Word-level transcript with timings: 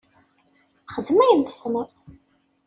Xdem 0.93 1.17
ayen 1.23 1.43
i 1.43 1.47
tessneḍ. 1.49 1.91